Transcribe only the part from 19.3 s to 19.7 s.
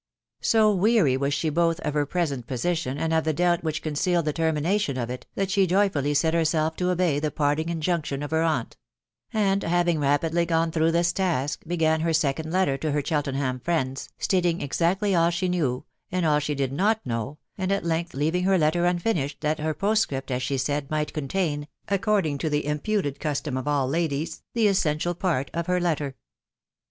356 THB WIDOW BARITABY.,• that